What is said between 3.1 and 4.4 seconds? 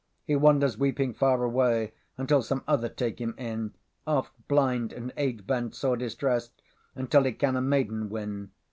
him in; Oft